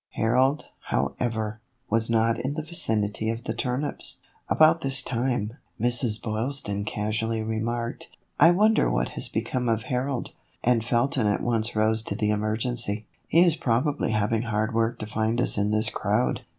[0.13, 1.59] Harold, however,
[1.91, 4.19] was not in the vicinity of the turnips.
[4.49, 6.19] About this time, Mrs.
[6.19, 8.09] Boylston casually remarked,
[8.39, 10.31] "I wonder what has become of Harold,"
[10.63, 15.05] and Felton at once rose to the emergency." He is probably having hard work to
[15.05, 16.41] find us in this crowd.